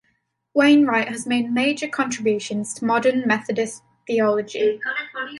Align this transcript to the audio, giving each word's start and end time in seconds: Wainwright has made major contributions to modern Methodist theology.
Wainwright 0.55 1.09
has 1.09 1.27
made 1.27 1.51
major 1.51 1.87
contributions 1.87 2.73
to 2.73 2.85
modern 2.85 3.27
Methodist 3.27 3.83
theology. 4.07 4.81